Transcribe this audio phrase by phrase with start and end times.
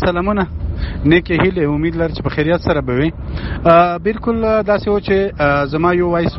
[0.00, 0.46] سلامونه
[1.10, 3.10] نیک هیله امید لر چې په خیریت سره به وي
[4.06, 4.36] بالکل
[4.70, 6.34] داسې و چې زما یو وایس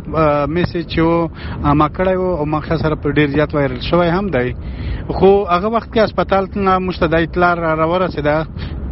[0.55, 4.53] میسج چې ما کړی و او ما سره په ډیر زیات وایرل شوی هم دی
[5.17, 8.35] خو هغه وخت کې هسپتال ته مشته د اطلاع را ورسېده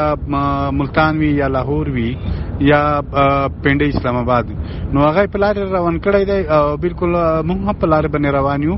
[0.79, 2.13] ملتان وی یا لاهور وی
[2.69, 2.81] یا
[3.11, 4.45] پنډ اسلام آباد
[4.93, 8.63] نو هغه په لار روان کړی دی او بالکل موږ هم په لار باندې روان
[8.63, 8.77] یو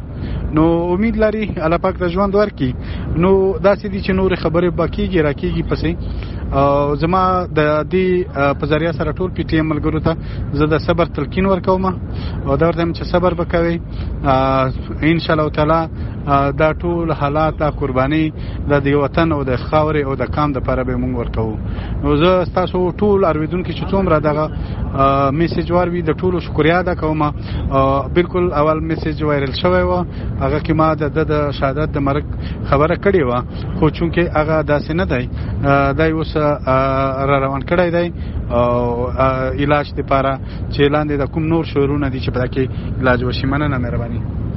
[0.54, 3.30] نو امید لري الله پاک د ژوند ورکي نو
[3.66, 5.92] داسې دي چې نور خبره باقیږي راکېږي پسې
[6.62, 7.22] او زما
[7.58, 11.46] د دې په ذریعہ سره ټول پی ټی ایم ملګرو ته زه د صبر تلقین
[11.52, 13.76] ورکوم او دا ورته چې صبر وکوي
[15.14, 15.80] ان شاء الله تعالی
[16.62, 18.26] دا ټول حالات دا قرباني
[18.70, 21.48] د دې وطن او د خاورې او د کام د لپاره به مونږ ورکو
[22.04, 24.46] نو زه تاسو ټول اړویدونکو چې څومره دغه
[25.42, 27.22] میسج وروي د ټولو شکریا ده کوم
[28.18, 29.94] بالکل اول میسج وایرل شوی و
[30.44, 32.26] هغه کې ما د د شهادت د مرګ
[32.70, 33.32] خبره کړې و
[33.80, 35.26] خو چونکه هغه داسې نه دی
[36.02, 36.32] دا اوس
[37.30, 38.08] را روان کړی دی
[38.58, 39.08] او
[39.62, 40.32] علاج لپاره
[40.74, 42.66] چې لاندې د کوم نور شورونه دي چې په دکې
[43.02, 44.49] علاج وشي مننه مهرباني